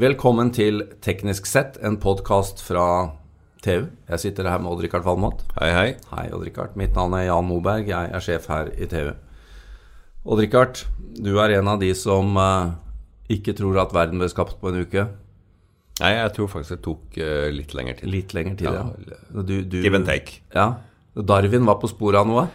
[0.00, 3.10] Velkommen til Teknisk sett, en podkast fra
[3.60, 3.90] TU.
[4.08, 5.42] Jeg sitter her med Odd-Rikard Valmot.
[5.58, 5.88] Hei, hei.
[6.14, 6.72] Hei, Odd-Rikard.
[6.80, 7.90] Mitt navn er Jan Moberg.
[7.90, 9.10] Jeg er sjef her i TU.
[10.24, 10.86] Odd-Rikard,
[11.20, 12.72] du er en av de som uh,
[13.28, 15.04] ikke tror at verden ble skapt på en uke.
[16.00, 18.12] Nei, jeg tror faktisk det tok uh, litt lengre tid.
[18.14, 18.86] Litt lengre tid, ja.
[18.88, 20.40] Ja, Du, du, Give and take.
[20.56, 20.70] Ja.
[21.12, 22.46] Darwin var på sporet av noe.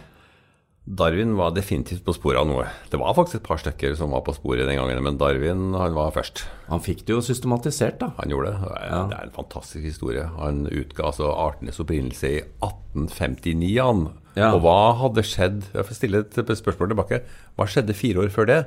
[0.86, 2.68] Darwin var definitivt på sporet av noe.
[2.92, 5.96] Det var faktisk et par stykker som var på sporet den gangen, men Darwin han
[5.96, 6.44] var først.
[6.68, 8.12] Han fikk det jo systematisert, da.
[8.20, 8.60] Han gjorde det.
[8.62, 10.28] Det er, det er en fantastisk historie.
[10.38, 13.72] Han utga altså artenes opprinnelse i 1859.
[13.82, 14.06] Han.
[14.36, 14.52] Ja.
[14.52, 17.22] Og hva hadde skjedd Jeg får stille et spørsmål tilbake.
[17.56, 18.60] Hva skjedde fire år før det?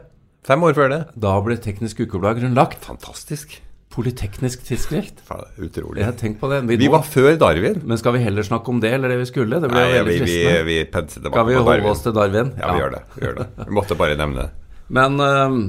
[0.48, 1.02] Fem år før det?
[1.20, 2.84] Da ble Teknisk Ukeblad grunnlagt.
[2.84, 3.62] Fantastisk.
[3.96, 5.24] Polyteknisk tidsskrift.
[5.66, 6.04] Utrolig.
[6.04, 6.62] Jeg tenk på det.
[6.70, 7.82] Vi, Vi nå- var før Darwin.
[7.90, 9.60] Men skal vi heller snakke om det, eller det vi skulle?
[9.64, 10.64] Det ble Nei, veldig fristende.
[10.64, 11.92] vi, vi, vi tilbake Skal vi holde Darwin.
[11.92, 12.52] oss til Darwin?
[12.62, 13.04] Ja, vi gjør det.
[13.16, 13.48] Vi, gjør det.
[13.66, 14.50] vi måtte bare nevne det.
[15.00, 15.60] Men, øhm,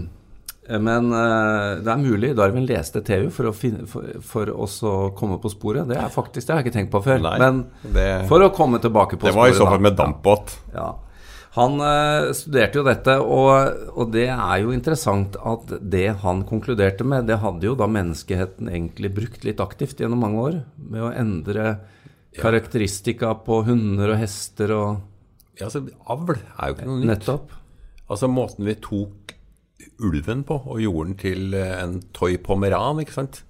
[0.71, 4.69] men øh, det er mulig Darwin leste TU for å, finne, for, for å
[5.19, 5.89] komme på sporet.
[5.91, 7.19] Det er faktisk, det har jeg ikke tenkt på før.
[7.25, 7.65] Nei, men
[7.97, 9.33] det- for å komme tilbake på sporet.
[9.33, 10.55] Det var i sporet så fall med dampbåt.
[10.77, 10.93] Ja.
[11.57, 17.03] Han øh, studerte jo dette, og, og det er jo interessant at det han konkluderte
[17.03, 20.61] med, det hadde jo da menneskeheten egentlig brukt litt aktivt gjennom mange år.
[20.79, 21.73] Med å endre
[22.39, 24.91] karakteristika på hunder og hester og
[25.59, 27.11] Ja, altså, avl er jo ikke noe nytt.
[27.11, 27.51] nettopp.
[28.11, 29.35] Altså måten vi tok
[30.01, 33.43] ulven på og gjorde den til eh, en toy pomeran, ikke sant.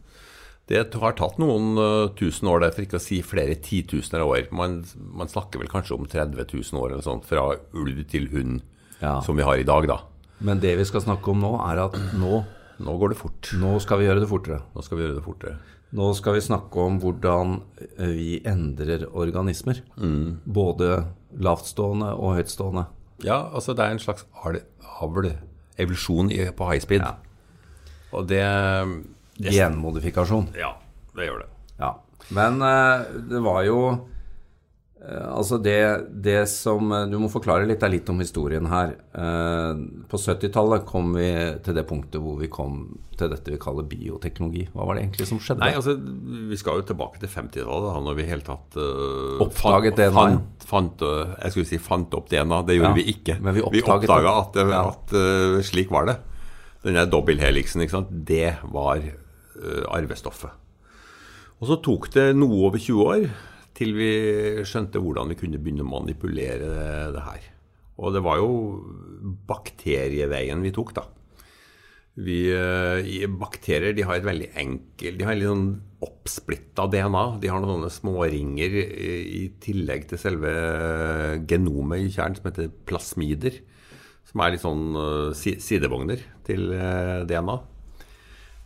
[0.71, 4.31] Det har tatt noen eh, tusen år, der, for ikke å si flere titusener av
[4.37, 4.45] år.
[4.55, 4.77] Man,
[5.19, 8.61] man snakker vel kanskje om 30 000 år eller sånt, fra ulv til hund,
[9.03, 9.17] Ja.
[9.25, 9.97] som vi har i dag, da.
[10.45, 12.45] Men det vi skal snakke om nå, er at nå,
[12.81, 13.51] Nå går det fort.
[13.61, 14.61] nå skal vi gjøre det fortere.
[14.77, 15.59] Nå skal vi gjøre det fortere.
[15.93, 17.57] Nå skal vi snakke om hvordan
[17.99, 19.83] eh, vi endrer organismer.
[20.47, 21.03] Både
[21.37, 22.87] lavtstående og høytstående.
[23.27, 24.25] Ja, altså det er en slags
[25.03, 25.33] avl,
[25.77, 27.05] evolusjon på high speed.
[28.15, 28.45] Og det,
[29.41, 30.51] det Genmodifikasjon.
[30.61, 30.75] Ja,
[31.17, 31.51] det gjør det.
[31.81, 31.95] Ja.
[32.37, 35.77] Men eh, det var jo eh, Altså, det,
[36.23, 38.93] det som eh, Du må forklare litt, det er litt om historien her.
[40.11, 41.31] På 70-tallet kom vi
[41.65, 42.83] til det punktet hvor vi kom
[43.21, 44.67] til dette vi kaller bioteknologi.
[44.73, 45.61] Hva var det egentlig som skjedde?
[45.65, 45.93] Nei, altså,
[46.51, 50.15] vi skal jo tilbake til 50-tallet, da når vi i hele tatt uh, Oppdaget DNA.
[50.17, 51.05] Fant, fant,
[51.43, 53.37] jeg skulle si fant opp DNA, det gjorde Ja, vi ikke.
[53.45, 56.17] men vi oppdaga at, det- at uh, slik var det.
[56.87, 59.03] Den der dobbelthelixen, ikke sant, det var
[59.91, 60.53] arvestoffet.
[61.61, 63.25] Og så tok det noe over 20 år
[63.77, 64.11] til vi
[64.69, 66.69] skjønte hvordan vi kunne begynne å manipulere
[67.15, 67.49] det, her.
[68.01, 68.51] Og det var jo
[69.49, 71.07] bakterieveien vi tok, da.
[72.21, 75.69] Vi, eh, bakterier har et veldig enkelt De har litt sånn
[76.05, 77.25] oppsplitta DNA.
[77.41, 80.51] De har noen sånne småringer i, tillegg til selve
[81.49, 83.61] genomet i kjernen som heter plasmider.
[84.29, 87.57] Som er litt sånn eh, sidevogner til eh, DNA.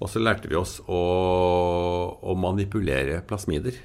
[0.05, 1.01] Og så lærte vi oss å,
[2.21, 3.79] å manipulere plasmider.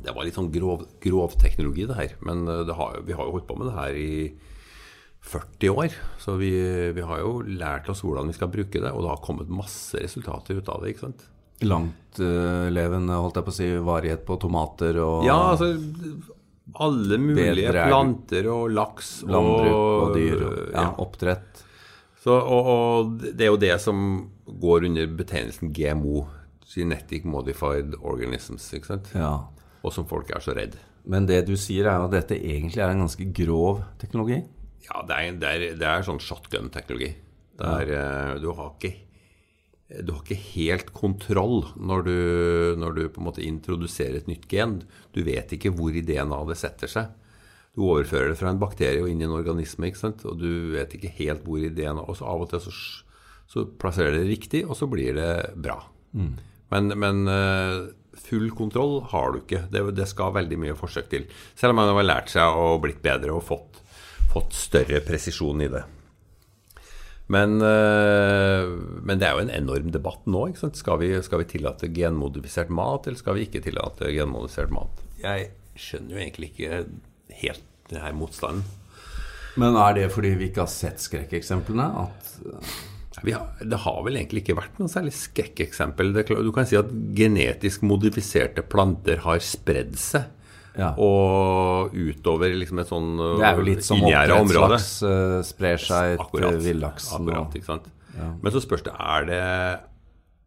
[0.00, 2.14] Det var litt sånn grov, grovteknologi, det her.
[2.24, 4.12] Men eh, det har, vi har jo holdt på med det her i
[5.26, 5.96] 40 år.
[6.22, 6.50] Så vi,
[6.96, 10.00] vi har jo lært oss hvordan vi skal bruke det, og det har kommet masse
[10.00, 10.94] resultater ut av det.
[10.94, 11.26] ikke sant?
[11.66, 15.70] Langtlevende, holdt jeg på å si, varighet på tomater og Ja, altså
[16.82, 20.40] alle mulige Bedre- planter og laks landbruk og dyr.
[20.48, 20.88] Og, ja, ja.
[21.04, 21.62] Oppdrett.
[22.26, 23.98] Så, og, og det er jo det som
[24.46, 26.24] går under betegnelsen GMO,
[26.66, 29.12] Genetic Modified Organisms, ikke sant?
[29.14, 29.46] Ja.
[29.86, 30.74] og som folk er så redd.
[31.06, 34.40] Men det du sier, er jo at dette egentlig er en ganske grov teknologi.
[34.88, 37.12] Ja, det er, det er, det er sånn shotgun-teknologi.
[37.62, 38.90] Eh, du, har ikke,
[40.02, 42.16] du har ikke helt kontroll når du,
[42.82, 44.80] når du på en måte introduserer et nytt gen.
[45.14, 47.14] Du vet ikke hvor i DNA det setter seg.
[47.76, 50.24] Du overfører det fra en bakterie og inn i en organisme, ikke sant?
[50.24, 52.08] og du vet ikke helt hvor ideen er.
[52.08, 52.72] Og så av og til så,
[53.52, 55.76] så plasserer det riktig, og så blir det bra.
[56.72, 57.80] Men, men eh,
[58.26, 59.66] full kontroll har du ikke.
[59.72, 61.26] Det, det skal veldig mye forsøk til.
[61.54, 63.82] Selv om man har lært seg og blitt bedre og fått,
[64.32, 65.84] fått større presisjon i det.
[67.26, 68.70] Men, eh,
[69.02, 70.46] men det er jo en enorm debatt nå.
[70.48, 70.80] Ikke sant?
[70.80, 75.04] Skal, vi, skal vi tillate genmodifisert mat, eller skal vi ikke tillate genmodifisert mat?
[75.20, 76.80] Jeg skjønner jo egentlig ikke
[77.42, 78.64] helt det her motstanden.
[79.56, 81.86] Men er det fordi vi ikke har sett skrekkeksemplene?
[82.04, 82.32] At
[83.24, 86.12] Vi har, det har vel egentlig ikke vært noe særlig skrekkeksempel.
[86.28, 90.26] Du kan si at genetisk modifiserte planter har spredd seg.
[90.76, 90.90] Ja.
[91.00, 94.34] Og utover liksom et sånn uh, Det er jo litt som område.
[94.36, 97.22] oppdrettslaks uh, sprer seg til villaksen.
[97.22, 97.86] Akkurat, ikke sant?
[98.16, 99.40] Men så spørs det er det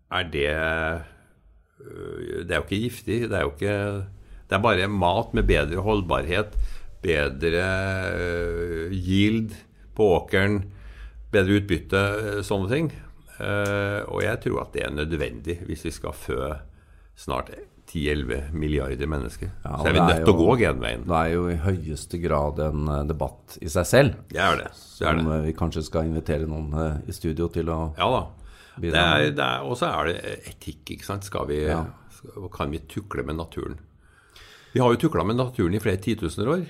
[0.09, 3.19] Er det øh, Det er jo ikke giftig.
[3.29, 3.75] Det er jo ikke
[4.49, 6.55] Det er bare mat med bedre holdbarhet,
[7.03, 7.63] bedre
[8.19, 9.53] øh, yield
[9.95, 10.61] på åkeren,
[11.31, 12.91] bedre utbytte, øh, sånne ting.
[13.39, 16.39] Eh, og jeg tror at det er nødvendig hvis vi skal fø
[17.19, 17.51] snart
[17.89, 19.49] 10-11 milliarder mennesker.
[19.63, 21.05] Ja, så er vi nødt til å gå genveien.
[21.07, 24.19] Det er jo i høyeste grad en eh, debatt i seg selv.
[24.29, 24.67] Det er det.
[24.69, 25.37] det, er Som det.
[25.39, 28.25] eh, vi kanskje skal invitere noen eh, i studio til å Ja da.
[28.79, 30.19] Og så er det
[30.53, 31.25] etikk, ikke sant.
[31.27, 31.81] Skal vi, Ja.
[32.53, 33.79] kan vi tukle med naturen?
[34.73, 36.63] Vi har jo tukla med naturen i flere titusener år?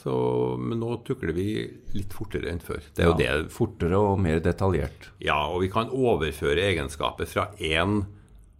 [0.00, 0.14] Så,
[0.60, 1.46] men nå tukler vi
[1.92, 2.80] litt fortere enn før.
[2.96, 5.10] Det er jo ja, det fortere og mer detaljert.
[5.20, 8.02] Ja, og vi kan overføre egenskaper fra én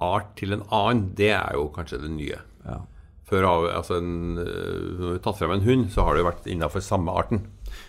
[0.02, 1.06] art til en annen.
[1.16, 2.40] Det er jo kanskje det nye.
[2.66, 2.80] Ja.
[3.32, 6.28] Før altså en, øh, Når vi har tatt frem en hund, så har det jo
[6.28, 7.46] vært innafor samme arten.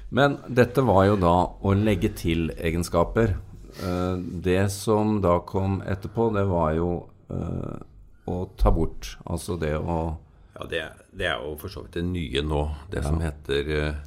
[0.09, 3.35] Men dette var jo da å legge til egenskaper.
[3.83, 4.15] Eh,
[4.45, 7.81] Det som da kom etterpå, det var jo eh,
[8.29, 9.17] å ta bort.
[9.25, 10.15] Altså det å
[10.53, 10.81] Ja, det,
[11.17, 12.63] det er jo for så vidt det nye nå,
[12.93, 14.01] det som heter uh,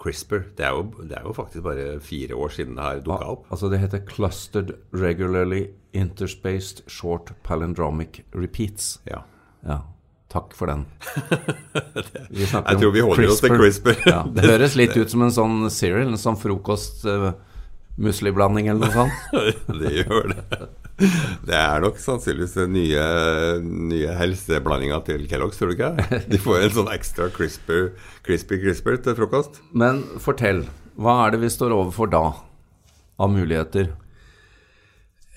[0.00, 0.46] CRISPR.
[0.56, 3.46] Det er, jo, det er jo faktisk bare fire år siden det her dukka opp.
[3.52, 8.96] Altså det heter Clustered Regularly Interspaced Short Palindromic Repeats.
[9.06, 9.22] Ja.
[9.62, 9.82] Ja,
[10.32, 10.86] takk for den.
[12.32, 14.02] Jeg tror vi holder holder oss til CRISPR.
[14.08, 17.34] Ja, det høres litt ut som en sånn cereal, en sånn frokost uh,
[18.00, 19.34] musliblanding eller noe sånt.
[19.82, 20.60] det gjør det.
[21.48, 23.06] Det er nok sannsynligvis den nye,
[23.62, 26.20] nye helseblandinga til Kellogg's, tror du ikke?
[26.30, 27.90] De får en sånn ekstra crisper,
[28.26, 29.60] crispy crisper til frokost.
[29.76, 30.64] Men fortell,
[31.00, 32.24] hva er det vi står overfor da
[33.22, 33.92] av muligheter?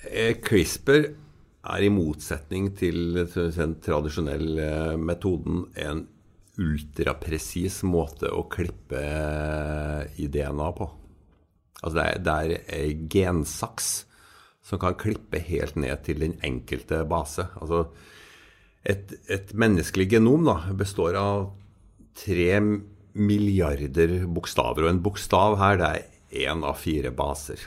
[0.06, 1.08] Eh, CRISPR
[1.66, 6.04] er i motsetning til den tradisjonelle eh, metoden en
[6.56, 10.88] ultrapresis måte å klippe eh, i DNA på.
[11.86, 13.90] Altså det er, det er gensaks
[14.66, 17.46] som kan klippe helt ned til den enkelte base.
[17.60, 17.84] Altså
[18.86, 21.46] et, et menneskelig genom da, består av
[22.18, 22.58] tre
[23.16, 27.62] milliarder bokstaver, og en bokstav her det er én av fire baser.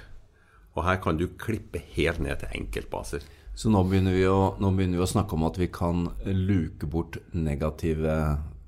[0.75, 3.24] Og her kan du klippe helt ned til enkeltbaser.
[3.56, 6.88] Så nå begynner, vi å, nå begynner vi å snakke om at vi kan luke
[6.88, 8.19] bort negative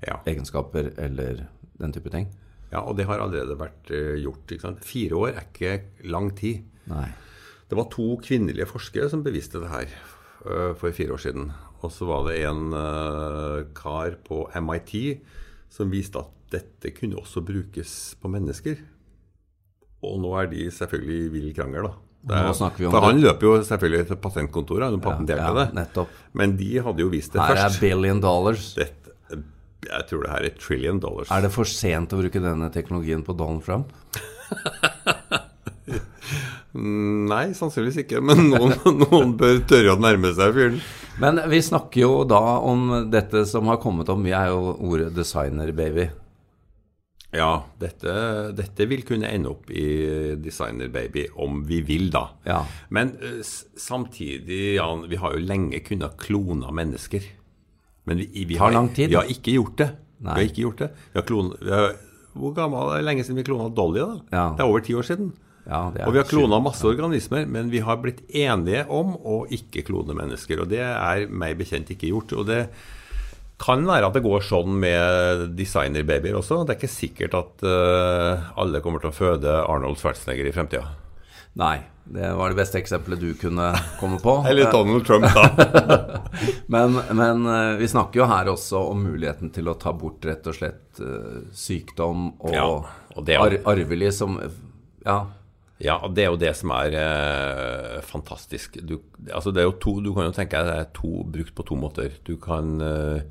[0.02, 0.16] Ja.
[0.26, 1.44] egenskaper eller
[1.78, 2.26] den type ting?
[2.72, 4.52] Ja, Og det har allerede vært eh, gjort.
[4.86, 5.74] Fire år er ikke
[6.08, 6.62] lang tid.
[6.88, 7.08] Nei.
[7.68, 9.86] Det var to kvinnelige forskere som beviste det her
[10.46, 11.50] øh, for fire år siden.
[11.82, 15.20] Og så var det en øh, kar på MIT
[15.72, 18.76] som viste at dette kunne også brukes på mennesker.
[20.02, 21.92] Og nå er de selvfølgelig i vill krangel, da.
[22.22, 23.02] Det er- for det.
[23.02, 25.74] han løper jo selvfølgelig til patentkontoret, han patenterte ja, det.
[25.74, 26.08] nettopp.
[26.38, 27.80] Men de hadde jo vist det Her er først.
[27.80, 28.74] billion dollars.
[28.78, 29.01] Dette,
[29.88, 31.30] jeg tror det her er trillion dollars.
[31.34, 33.92] Er det for sent å bruke denne teknologien på Donald Trump?
[36.72, 38.22] Mm, Nei, sannsynligvis ikke.
[38.24, 40.80] Men noen, noen bør tørre å nærme seg fyren.
[41.20, 44.24] Men vi snakker jo da om dette som har kommet om.
[44.24, 46.08] Vi er jo ordet designer-baby.
[47.32, 48.12] Ja, dette,
[48.52, 49.86] dette vil kunne ende opp i
[50.36, 52.26] Designer Baby om vi vil, da.
[52.44, 52.58] Ja.
[52.92, 53.38] Men eh,
[53.80, 57.24] samtidig, Jan, vi har jo lenge kunnet klone mennesker.
[58.08, 59.90] Men vi, vi, har, vi har ikke gjort det.
[60.22, 60.34] Nei.
[60.34, 60.90] Vi har ikke gjort det.
[61.14, 61.94] Har klon, har,
[62.38, 64.02] hvor gammel det lenge siden vi klona Dolly?
[64.02, 64.20] da?
[64.32, 64.46] Ja.
[64.56, 65.32] Det er over ti år siden.
[65.62, 69.44] Ja, det Og vi har klona masse organismer, men vi har blitt enige om å
[69.52, 70.64] ikke klone mennesker.
[70.64, 72.34] Og det er meg bekjent ikke gjort.
[72.40, 72.64] Og det
[73.62, 76.64] kan være at det går sånn med designerbabyer også.
[76.66, 80.96] Det er ikke sikkert at uh, alle kommer til å føde Arnold Schwarzenegger i fremtida.
[81.58, 84.38] Nei, det var det beste eksempelet du kunne komme på.
[84.48, 86.22] Eller Donald Trump, da.
[86.72, 90.46] Men, men eh, vi snakker jo her også om muligheten til å ta bort rett
[90.48, 92.64] og slett eh, sykdom og, Ja,
[93.12, 94.38] og det ar arvelig som
[95.04, 95.18] Ja.
[95.82, 98.78] Ja, det er jo det som er eh, fantastisk.
[98.86, 101.54] Du, altså det er jo to, du kan jo tenke deg det er to, brukt
[101.58, 102.14] på to måter.
[102.24, 103.24] Du kan eh,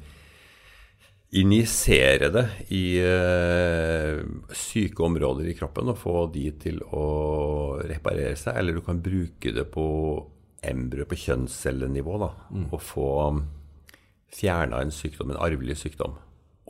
[1.31, 2.43] injisere det
[2.75, 4.19] i uh,
[4.55, 7.05] syke områder i kroppen og få de til å
[7.87, 9.85] reparere seg, eller du kan bruke det på
[10.67, 12.29] embryo på kjønnscellenivå da,
[12.67, 13.07] og få
[14.31, 16.19] fjerna en sykdom, en arvelig sykdom.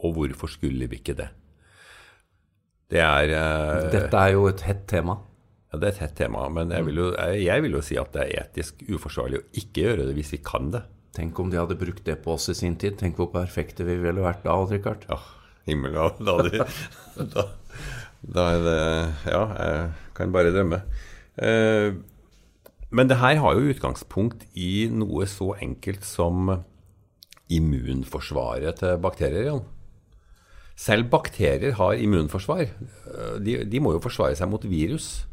[0.01, 1.27] Og hvorfor skulle vi ikke det?
[2.91, 5.17] Det er uh, Dette er jo et hett tema.
[5.71, 8.13] ja, Det er et hett tema, men jeg vil, jo, jeg vil jo si at
[8.13, 10.85] det er etisk uforsvarlig å ikke gjøre det hvis vi kan det.
[11.15, 12.95] Tenk om de hadde brukt det på oss i sin tid.
[12.99, 15.03] Tenk hvor perfekte vi ville vært da, Odd Rikard.
[15.11, 15.17] Ja,
[15.67, 16.07] himmel da,
[16.47, 16.67] da,
[17.35, 17.43] da,
[18.21, 18.77] da er det
[19.33, 20.81] Ja, jeg kan bare drømme.
[21.41, 21.91] Eh,
[22.91, 26.49] men det her har jo utgangspunkt i noe så enkelt som
[27.51, 29.47] immunforsvaret til bakterier.
[29.49, 29.65] Jan.
[30.79, 32.63] Selv bakterier har immunforsvar.
[32.71, 35.25] Eh, De, de må jo forsvare seg mot virus.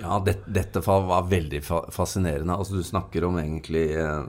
[0.00, 1.60] Ja, det, dette var veldig
[1.94, 2.56] fascinerende.
[2.56, 4.24] Altså, du snakker om egentlig eh,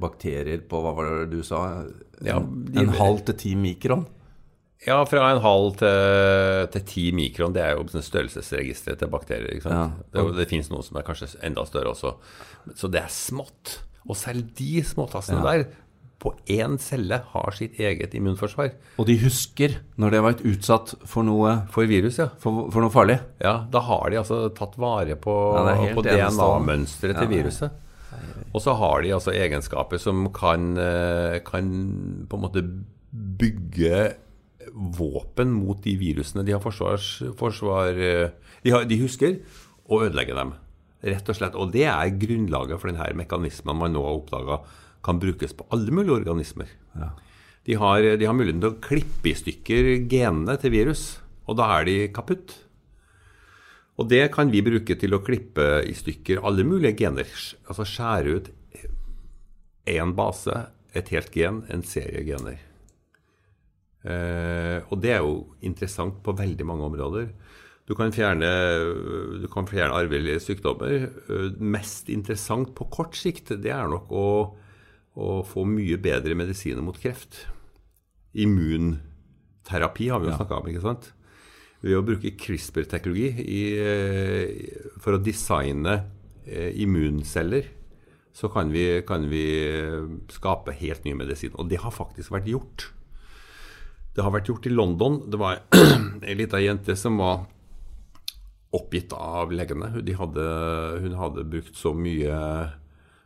[0.00, 1.62] bakterier på Hva var det du sa?
[1.82, 1.94] En,
[2.24, 4.06] Ja, de- en halv til ti mikron?
[4.86, 7.54] Ja, fra en halv til, til ti mikron.
[7.54, 9.48] Det er jo sånn størrelsesregisteret til bakterier.
[9.54, 9.94] ikke sant?
[10.12, 10.22] Ja.
[10.24, 12.14] Det, det finnes noen som er kanskje enda større også.
[12.76, 13.78] Så det er smått.
[14.08, 15.52] Og selv de småtassene Ja.
[15.56, 15.66] der,
[16.20, 18.70] på én celle, har sitt eget immunforsvar.
[18.98, 22.28] Og de husker når de har vært utsatt for noe, For virus, ja.
[22.40, 23.18] for, for noe farlig.
[23.40, 26.02] Ja, Da har de altså tatt vare på, Ja, på.
[26.04, 27.70] DNA-mønsteret Ja, til viruset.
[28.54, 31.70] Og så har de altså egenskaper som kan, eh, kan
[32.30, 32.62] på en måte
[33.10, 34.14] bygge
[34.74, 38.30] våpen mot de virusene de har forsvars, forsvar eh,
[38.62, 39.40] de, har, de husker,
[39.90, 40.54] og ødelegge dem.
[41.04, 41.58] Rett og slett.
[41.58, 44.62] Og det er grunnlaget for denne mekanismen man nå har oppdaga
[45.04, 46.70] kan brukes på alle mulige organismer.
[47.64, 51.04] De, har, de har muligheten til å klippe i stykker genene til virus,
[51.44, 52.54] og da er de kaputt.
[53.94, 57.30] Og det kan vi bruke til å klippe i stykker alle mulige gener.
[57.68, 58.50] Altså skjære ut
[59.90, 60.54] én base,
[60.94, 62.58] et helt gen, en serie gener.
[64.04, 67.30] Eh, og det er jo interessant på veldig mange områder.
[67.84, 68.50] Du kan fjerne,
[69.42, 71.08] du kan fjerne arvelige sykdommer.
[71.28, 74.28] Eh, Mest interessant på kort sikt, det er nok å,
[75.14, 77.44] å få mye bedre medisiner mot kreft.
[78.34, 81.12] Immunterapi har vi jo snakka om, ikke sant?
[81.84, 85.98] Ved å bruke CRISPR-teknologi eh, for å designe
[86.46, 87.68] eh, immunceller,
[88.34, 91.52] så kan vi, kan vi eh, skape helt ny medisin.
[91.60, 92.86] Og det har faktisk vært gjort.
[94.16, 95.20] Det har vært gjort i London.
[95.28, 95.60] Det var
[96.26, 97.44] ei lita jente som var
[98.74, 99.92] oppgitt av legene.
[100.02, 100.48] De hadde,
[101.04, 102.40] hun hadde brukt så mye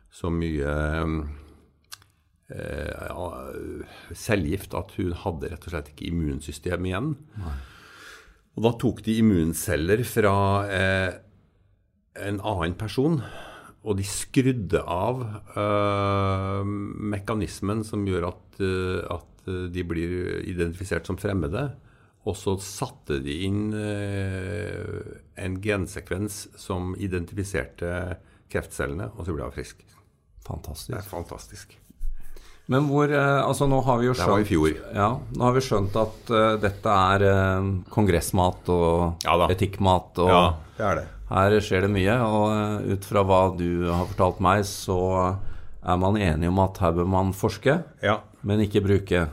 [0.09, 0.71] så mye
[2.49, 7.13] eh, cellegift at hun hadde rett og slett ikke immunsystem igjen.
[8.57, 10.35] Og da tok de immunceller fra
[10.73, 11.11] eh,
[12.19, 13.19] en annen person,
[13.79, 15.21] og de skrudde av
[15.55, 16.63] eh,
[17.13, 20.15] mekanismen som gjør at, eh, at eh, de blir
[20.49, 21.69] identifisert som fremmede.
[22.27, 27.93] Og så satte de inn eh, en gensekvens som identifiserte
[28.51, 29.85] kreftcellene, og så ble hun frisk.
[30.43, 31.77] Det er fantastisk.
[32.69, 34.75] Men hvor eh, Altså, nå har vi jo Det var i skjønt fjor.
[34.95, 40.29] Ja, nå har vi skjønt at uh, dette er uh, kongressmat og Ja etikkmat, og
[40.29, 40.43] Ja,
[40.77, 41.05] det er det.
[41.31, 42.17] her skjer det mye.
[42.25, 44.99] Og ut fra hva du har fortalt meg, så
[45.79, 48.19] er man enig om at her bør man forske, Ja.
[48.43, 49.27] men ikke bruke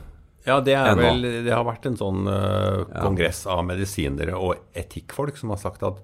[0.47, 5.37] Ja, det er vel Det har vært en sånn uh, kongress av medisinere og etikkfolk
[5.37, 5.99] som har sagt at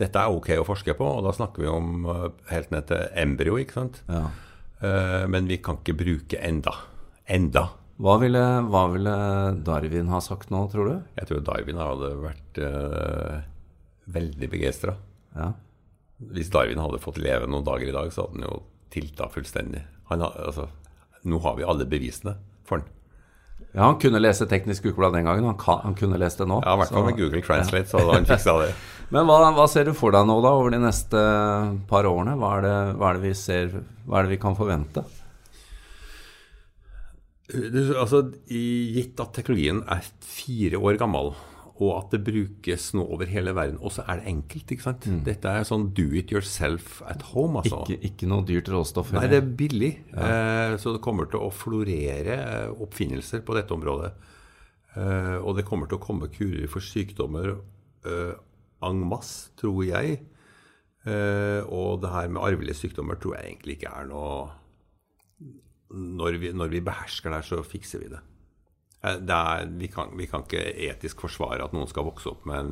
[0.00, 2.06] dette er ok å forske på, og da snakker vi om
[2.48, 4.00] helt ned til embryo, ikke sant?
[4.08, 4.24] ja.
[4.82, 6.74] Eh, men vi kan ikke bruke enda.
[7.30, 7.68] Enda.
[8.02, 9.12] Hva ville, hva ville
[9.62, 10.94] Darwin ha sagt nå, tror du?
[11.20, 13.36] Jeg tror Darwin hadde vært eh,
[14.10, 14.96] veldig begeistra.
[15.36, 15.52] Ja.
[16.32, 18.56] Hvis Darwin hadde fått leve noen dager i dag, så hadde han jo
[18.92, 19.84] tilta fullstendig.
[20.10, 20.66] Han, altså,
[21.30, 22.34] nå har vi alle bevisene
[22.68, 22.88] for han.
[23.72, 25.46] ja, han kunne lese Teknisk Ukeblad den gangen.
[25.48, 26.58] Han, kan, han kunne lese det nå.
[26.66, 28.72] Ja, I hvert fall med Google Translate, så han fiksa det.
[29.12, 31.22] Men hva, hva ser du for deg nå, da, over de neste
[31.90, 32.36] par årene?
[32.40, 33.74] Hva er det, hva er det vi ser
[34.06, 35.04] Hva er det vi kan forvente?
[37.52, 41.34] Altså, Gitt at teknologien er fire år gammel,
[41.82, 44.72] og at det brukes nå over hele verden, og så er det enkelt.
[44.72, 45.08] ikke sant?
[45.26, 47.60] Dette er sånn do it yourself at home.
[47.60, 47.82] altså.
[47.84, 49.10] Ikke, ikke noe dyrt råstoff?
[49.16, 49.90] Nei, det er billig.
[50.14, 54.12] Eh, så det kommer til å florere eh, oppfinnelser på dette området.
[54.94, 57.50] Eh, og det kommer til å komme kurer for sykdommer
[58.06, 58.32] eh,
[58.90, 60.18] en masse, tror jeg.
[61.06, 64.50] Eh, og det her med arvelige sykdommer tror jeg egentlig ikke er noe
[65.92, 68.20] Når vi, når vi behersker det her, så fikser vi det.
[69.04, 72.46] Eh, det er, vi, kan, vi kan ikke etisk forsvare at noen skal vokse opp
[72.48, 72.70] med en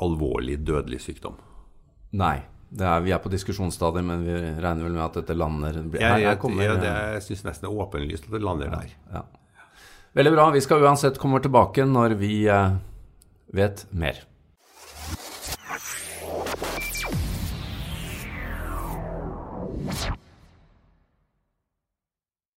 [0.00, 1.36] alvorlig dødelig sykdom.
[2.16, 2.38] Nei.
[2.70, 4.30] Det er, vi er på diskusjonsstadiet, men vi
[4.62, 7.66] regner vel med at dette lander Jeg, Her- her jeg, kommer- jeg, jeg syns nesten
[7.66, 8.92] det er åpenlyst at det lander der.
[9.12, 9.24] ja.
[10.14, 10.44] Veldig bra.
[10.54, 12.72] Vi skal uansett komme tilbake når vi eh,
[13.54, 14.16] vet mer.